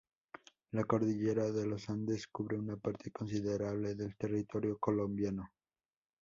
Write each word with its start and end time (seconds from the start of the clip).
La 0.71 0.83
Cordillera 0.83 1.51
de 1.51 1.67
los 1.67 1.87
Andes 1.91 2.25
cubre 2.25 2.57
una 2.57 2.75
parte 2.75 3.11
considerable 3.11 3.93
del 3.93 4.17
territorio 4.17 4.79
colombiano. 4.79 5.51